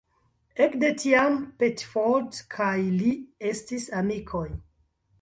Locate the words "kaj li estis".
2.57-3.89